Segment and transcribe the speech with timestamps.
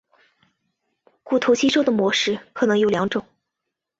[1.21, 3.23] 骨头吸收的模式可能有两种。